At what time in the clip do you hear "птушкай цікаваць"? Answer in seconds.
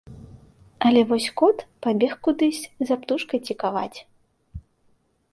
3.01-3.99